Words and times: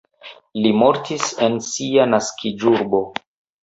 Li 0.63 0.71
mortis 0.77 1.29
en 1.49 1.61
sia 1.69 2.11
naskiĝurbo. 2.17 3.09